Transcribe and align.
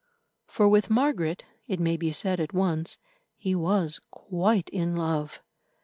For 0.47 0.67
with 0.67 0.89
Margaret, 0.89 1.45
it 1.67 1.79
may 1.79 1.95
be 1.95 2.11
said 2.11 2.39
at 2.39 2.53
once, 2.55 2.97
he 3.37 3.53
was 3.53 3.99
quite 4.09 4.67
in 4.69 4.95
love. 4.95 5.43